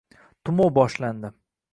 Tumov 0.49 0.71
boshlandi. 0.79 1.31